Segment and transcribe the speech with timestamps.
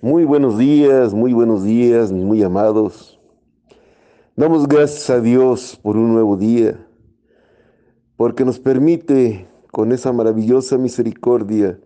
[0.00, 3.18] Muy buenos días, muy buenos días, mis muy amados.
[4.36, 6.86] Damos gracias a Dios por un nuevo día,
[8.16, 11.80] porque nos permite con esa maravillosa misericordia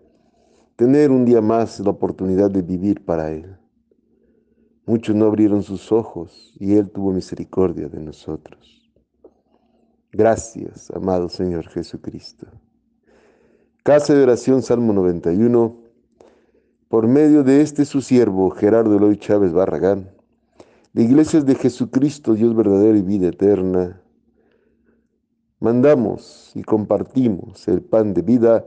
[0.75, 3.57] tener un día más la oportunidad de vivir para Él.
[4.85, 8.91] Muchos no abrieron sus ojos y Él tuvo misericordia de nosotros.
[10.11, 12.45] Gracias, amado Señor Jesucristo.
[13.81, 15.82] Casa de oración, Salmo 91
[16.93, 20.11] por medio de este su siervo, Gerardo Eloy Chávez Barragán,
[20.93, 23.99] de Iglesias de Jesucristo, Dios verdadero y vida eterna,
[25.59, 28.63] mandamos y compartimos el pan de vida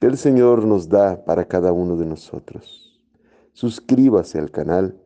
[0.00, 3.00] que el Señor nos da para cada uno de nosotros.
[3.52, 4.96] Suscríbase al canal,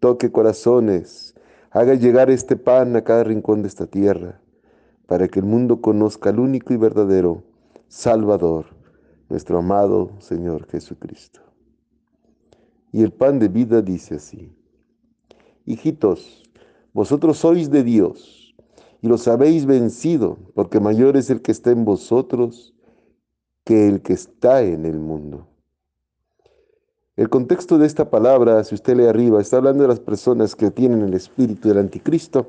[0.00, 1.34] toque corazones,
[1.70, 4.40] haga llegar este pan a cada rincón de esta tierra,
[5.04, 7.42] para que el mundo conozca al único y verdadero
[7.88, 8.68] Salvador,
[9.28, 11.46] nuestro amado Señor Jesucristo.
[12.96, 14.56] Y el pan de vida dice así,
[15.66, 16.42] hijitos,
[16.94, 18.54] vosotros sois de Dios
[19.02, 22.72] y los habéis vencido, porque mayor es el que está en vosotros
[23.64, 25.46] que el que está en el mundo.
[27.16, 30.70] El contexto de esta palabra, si usted lee arriba, está hablando de las personas que
[30.70, 32.46] tienen el espíritu del anticristo.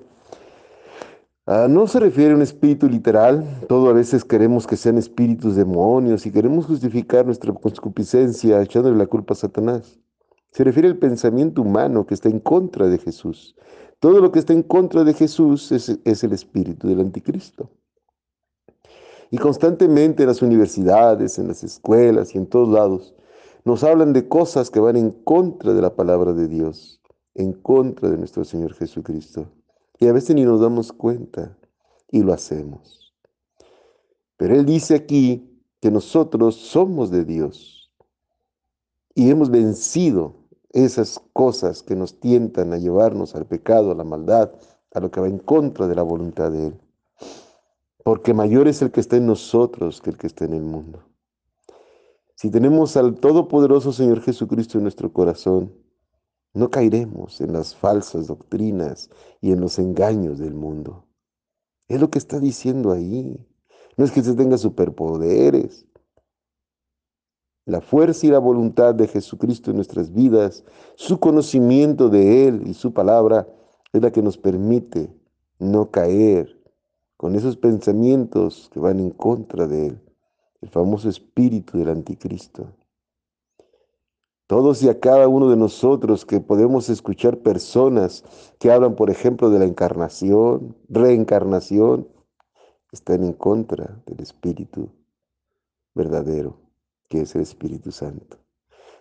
[1.45, 5.57] Ah, no se refiere a un espíritu literal, todo a veces queremos que sean espíritus
[5.57, 9.99] demonios y queremos justificar nuestra concupiscencia echándole la culpa a Satanás.
[10.51, 13.55] Se refiere al pensamiento humano que está en contra de Jesús.
[13.99, 17.69] Todo lo que está en contra de Jesús es, el espíritu del anticristo.
[19.31, 23.15] Y constantemente en las universidades, en las escuelas y en todos lados
[23.65, 27.01] nos hablan de cosas que van en contra de la palabra de Dios,
[27.33, 29.51] en contra de nuestro Señor Jesucristo.
[29.99, 31.57] Y a veces ni nos damos cuenta
[32.09, 33.13] y lo hacemos.
[34.37, 37.86] Pero Él dice aquí que nosotros somos de Dios
[39.17, 40.35] y hemos vencido
[40.69, 44.51] esas cosas que nos tientan a llevarnos al pecado, a la maldad,
[44.93, 46.81] a lo que va en contra de la voluntad de Él.
[48.03, 51.03] Porque mayor es el que está en nosotros que el que está en el mundo.
[52.35, 55.73] Si tenemos al Todopoderoso Señor Jesucristo en nuestro corazón,
[56.53, 59.09] no caeremos en las falsas doctrinas
[59.41, 61.07] y en los engaños del mundo.
[61.87, 63.43] Es lo que está diciendo ahí.
[63.97, 65.87] No es que se tenga superpoderes,
[67.67, 70.63] la fuerza y la voluntad de Jesucristo en nuestras vidas,
[70.95, 73.45] su conocimiento de Él y su palabra
[73.91, 75.13] es la que nos permite
[75.59, 76.57] no caer
[77.17, 80.01] con esos pensamientos que van en contra de Él,
[80.61, 82.71] el famoso espíritu del anticristo.
[84.47, 88.23] Todos y a cada uno de nosotros que podemos escuchar personas
[88.59, 92.07] que hablan, por ejemplo, de la encarnación, reencarnación,
[92.93, 94.89] están en contra del espíritu
[95.93, 96.66] verdadero
[97.07, 98.37] que es el Espíritu Santo.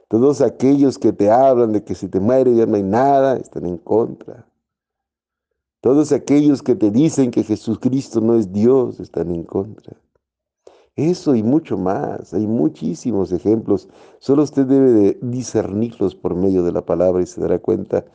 [0.08, 3.66] Todos aquellos que te hablan de que si te mueres ya no hay nada, están
[3.66, 4.46] en contra.
[5.80, 9.96] Todos aquellos que te dicen que Jesucristo no es Dios, están en contra.
[10.94, 13.88] Eso y mucho más, hay muchísimos ejemplos.
[14.18, 18.06] Solo usted debe de discernirlos por medio de la palabra y se dará cuenta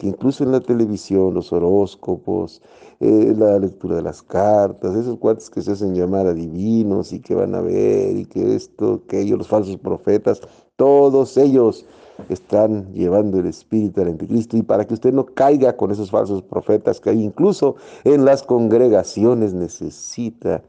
[0.00, 2.62] que incluso en la televisión, los horóscopos,
[3.00, 7.34] eh, la lectura de las cartas, esos cuates que se hacen llamar adivinos y que
[7.34, 10.40] van a ver y que esto, que ellos, los falsos profetas,
[10.76, 11.84] todos ellos
[12.30, 14.56] están llevando el espíritu al anticristo.
[14.56, 18.42] Y para que usted no caiga con esos falsos profetas que hay incluso en las
[18.42, 20.64] congregaciones necesita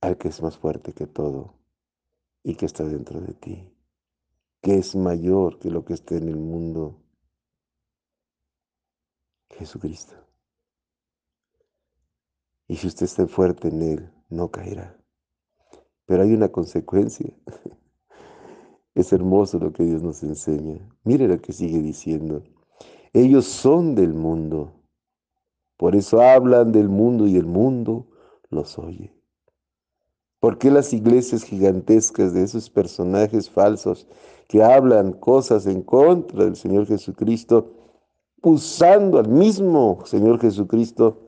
[0.00, 1.52] al que es más fuerte que todo
[2.42, 3.70] y que está dentro de ti,
[4.62, 7.01] que es mayor que lo que está en el mundo
[9.52, 10.14] Jesucristo.
[12.68, 14.96] Y si usted está fuerte en Él, no caerá.
[16.06, 17.32] Pero hay una consecuencia.
[18.94, 20.86] Es hermoso lo que Dios nos enseña.
[21.02, 22.42] Mire lo que sigue diciendo.
[23.14, 24.74] Ellos son del mundo.
[25.78, 28.06] Por eso hablan del mundo y el mundo
[28.50, 29.14] los oye.
[30.40, 34.06] ¿Por qué las iglesias gigantescas de esos personajes falsos
[34.46, 37.72] que hablan cosas en contra del Señor Jesucristo
[38.42, 41.20] usando al mismo Señor Jesucristo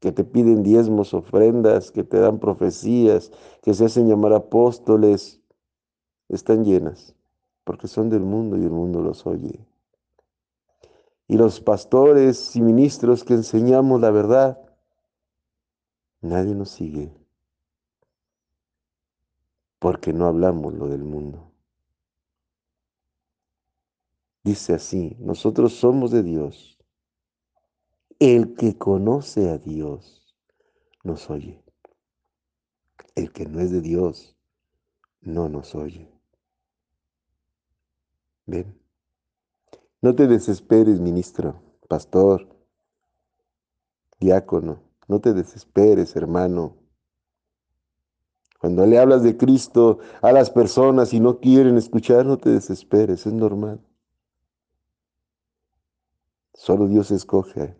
[0.00, 3.32] que te piden diezmos, ofrendas, que te dan profecías,
[3.62, 5.40] que se hacen llamar apóstoles,
[6.28, 7.14] están llenas,
[7.64, 9.66] porque son del mundo y el mundo los oye.
[11.28, 14.60] Y los pastores y ministros que enseñamos la verdad,
[16.20, 17.10] nadie nos sigue,
[19.80, 21.50] porque no hablamos lo del mundo.
[24.46, 26.78] Dice así, nosotros somos de Dios.
[28.20, 30.36] El que conoce a Dios
[31.02, 31.64] nos oye.
[33.16, 34.36] El que no es de Dios
[35.20, 36.08] no nos oye.
[38.46, 38.80] Ven.
[40.00, 42.48] No te desesperes, ministro, pastor,
[44.20, 44.80] diácono.
[45.08, 46.76] No te desesperes, hermano.
[48.60, 53.26] Cuando le hablas de Cristo a las personas y no quieren escuchar, no te desesperes,
[53.26, 53.80] es normal.
[56.56, 57.76] Solo Dios escoge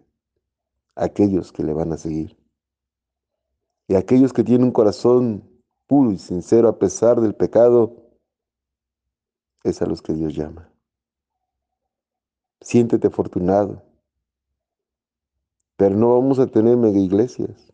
[0.95, 2.37] a aquellos que le van a seguir.
[3.89, 5.49] Y aquellos que tienen un corazón
[5.87, 8.07] puro y sincero a pesar del pecado,
[9.65, 10.71] es a los que Dios llama.
[12.61, 13.83] Siéntete afortunado.
[15.77, 17.73] Pero no vamos a tener mega iglesias.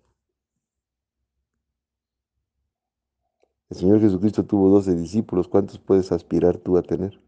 [3.70, 5.48] El Señor Jesucristo tuvo doce discípulos.
[5.48, 7.20] ¿Cuántos puedes aspirar tú a tener?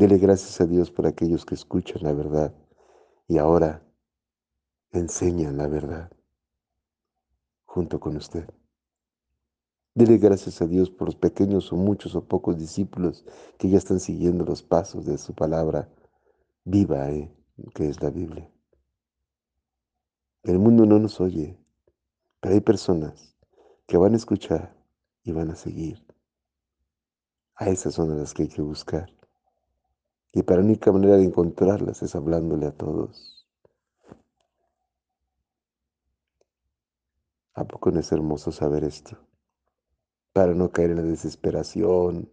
[0.00, 2.54] Dele gracias a Dios por aquellos que escuchan la verdad
[3.28, 3.86] y ahora
[4.92, 6.10] enseñan la verdad
[7.66, 8.48] junto con usted.
[9.94, 13.26] Dele gracias a Dios por los pequeños o muchos o pocos discípulos
[13.58, 15.90] que ya están siguiendo los pasos de su palabra
[16.64, 17.30] viva, ¿eh?
[17.74, 18.50] que es la Biblia.
[20.44, 21.58] El mundo no nos oye,
[22.40, 23.36] pero hay personas
[23.86, 24.74] que van a escuchar
[25.24, 26.02] y van a seguir.
[27.54, 29.19] A esas son las que hay que buscar.
[30.32, 33.48] Y para la única manera de encontrarlas es hablándole a todos.
[37.54, 39.18] ¿A poco no es hermoso saber esto?
[40.32, 42.30] Para no caer en la desesperación,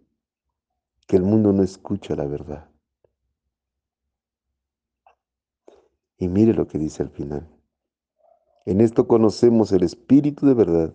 [1.08, 2.70] que el mundo no escucha la verdad.
[6.20, 7.50] Y mire lo que dice al final.
[8.66, 10.94] En esto conocemos el espíritu de verdad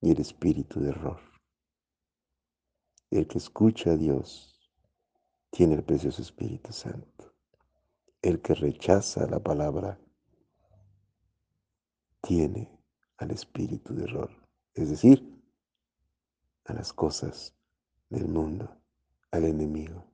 [0.00, 1.20] y el espíritu de error.
[3.10, 4.55] El que escucha a Dios
[5.56, 7.32] tiene el precioso Espíritu Santo.
[8.20, 9.98] El que rechaza la palabra
[12.20, 12.78] tiene
[13.16, 14.30] al espíritu de error,
[14.74, 15.42] es decir,
[16.66, 17.54] a las cosas
[18.10, 18.68] del mundo,
[19.30, 20.04] al enemigo.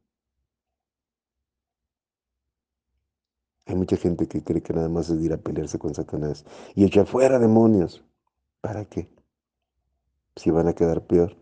[3.67, 6.45] Hay mucha gente que cree que nada más es ir a pelearse con Satanás
[6.77, 8.05] y echar fuera demonios.
[8.61, 9.11] ¿Para qué?
[10.37, 11.37] Si van a quedar peor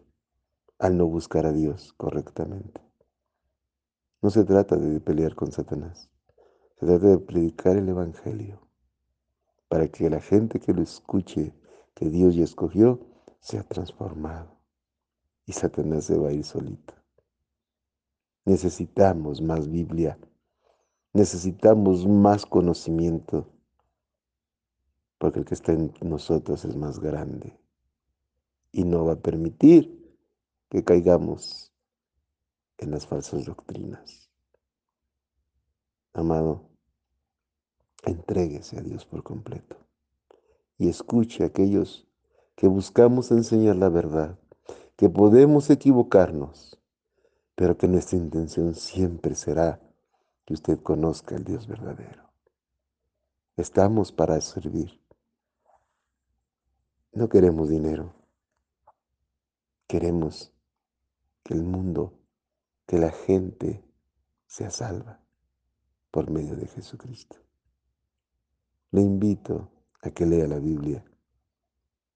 [0.78, 2.89] al no buscar a Dios correctamente.
[4.22, 6.10] No se trata de pelear con Satanás.
[6.78, 8.60] Se trata de predicar el Evangelio
[9.68, 11.54] para que la gente que lo escuche,
[11.94, 13.00] que Dios ya escogió,
[13.40, 14.56] sea transformado.
[15.46, 16.94] Y Satanás se va a ir solito.
[18.44, 20.18] Necesitamos más Biblia
[21.12, 23.48] necesitamos más conocimiento,
[25.18, 27.58] porque el que está en nosotros es más grande
[28.72, 30.16] y no va a permitir
[30.68, 31.69] que caigamos
[32.80, 34.30] en las falsas doctrinas.
[36.12, 36.68] Amado,
[38.04, 39.76] entréguese a Dios por completo
[40.78, 42.06] y escuche a aquellos
[42.56, 44.38] que buscamos enseñar la verdad,
[44.96, 46.78] que podemos equivocarnos,
[47.54, 49.80] pero que nuestra intención siempre será
[50.46, 52.30] que usted conozca el Dios verdadero.
[53.56, 55.00] Estamos para servir.
[57.12, 58.14] No queremos dinero.
[59.86, 60.52] Queremos
[61.42, 62.19] que el mundo,
[62.90, 63.84] que la gente
[64.48, 65.20] sea salva
[66.10, 67.36] por medio de Jesucristo.
[68.90, 69.70] Le invito
[70.02, 71.04] a que lea la Biblia,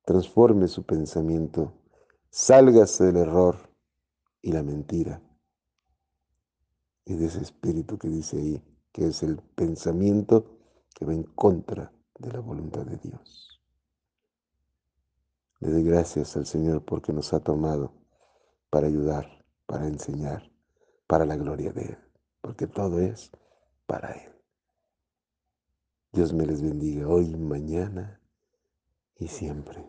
[0.05, 1.75] transforme su pensamiento,
[2.29, 3.57] sálgase del error
[4.43, 5.23] y la mentira
[7.05, 8.61] y de ese espíritu que dice ahí,
[8.91, 10.59] que es el pensamiento
[10.93, 13.63] que va en contra de la voluntad de Dios.
[15.61, 17.93] Le doy gracias al Señor porque nos ha tomado
[18.71, 20.53] para ayudar, para enseñar,
[21.07, 21.99] para la gloria de Él,
[22.41, 23.31] porque todo es
[23.87, 24.33] para Él.
[26.13, 28.21] Dios me les bendiga hoy, mañana
[29.17, 29.85] y siempre.